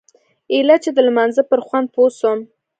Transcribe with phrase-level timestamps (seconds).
[0.53, 2.39] ايله چې د لمانځه پر خوند پوه سوم.